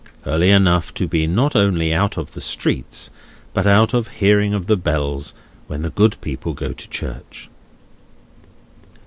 [0.25, 3.11] Early enough to be not only out of the streets,
[3.53, 5.35] but out of hearing of the bells,
[5.67, 7.49] when the good people go to church."